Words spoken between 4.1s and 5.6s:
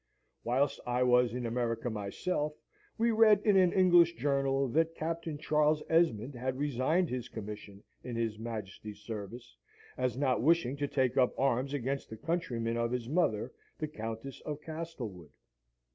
journal that Captain